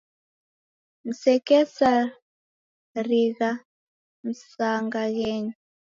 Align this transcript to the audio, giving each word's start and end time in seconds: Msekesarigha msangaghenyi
Msekesarigha 1.07 3.49
msangaghenyi 4.23 5.53